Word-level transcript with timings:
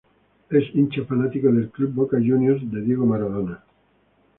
Es 0.49 0.63
hincha 0.73 1.03
fanático 1.05 1.51
del 1.51 1.69
club 1.69 1.93
Boca 1.93 2.17
Juniors 2.17 2.63
por 2.63 2.83
Diego 2.83 3.05
Maradona 3.05 3.63